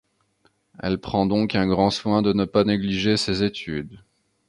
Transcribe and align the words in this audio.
Elle 0.79 0.97
prend 0.99 1.27
donc 1.27 1.55
grand 1.55 1.91
soin 1.91 2.23
de 2.23 2.33
ne 2.33 2.45
pas 2.45 2.63
négliger 2.63 3.17
ses 3.17 3.43
études. 3.43 4.01